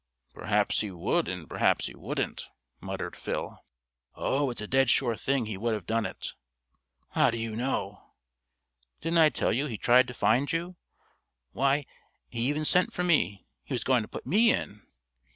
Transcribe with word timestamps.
"Perhaps 0.33 0.81
he 0.81 0.89
would, 0.89 1.27
and 1.27 1.47
perhaps 1.47 1.85
he 1.85 1.93
wouldn't," 1.93 2.49
muttered 2.79 3.15
Phil. 3.15 3.63
"Oh, 4.15 4.49
it's 4.49 4.59
a 4.61 4.65
dead 4.65 4.89
sure 4.89 5.15
thing 5.15 5.45
he 5.45 5.57
would 5.57 5.75
have 5.75 5.85
done 5.85 6.07
it." 6.07 6.33
"How 7.11 7.29
do 7.29 7.37
you 7.37 7.55
know?" 7.55 8.01
"Didn't 9.01 9.19
I 9.19 9.29
tell 9.29 9.53
you 9.53 9.67
he 9.67 9.77
tried 9.77 10.07
to 10.07 10.15
find 10.15 10.51
you! 10.51 10.75
Why, 11.51 11.85
he 12.29 12.39
even 12.47 12.65
sent 12.65 12.93
for 12.93 13.03
me; 13.03 13.45
he 13.63 13.75
was 13.75 13.83
going 13.83 14.01
to 14.01 14.07
put 14.07 14.25
me 14.25 14.51
in." 14.51 14.81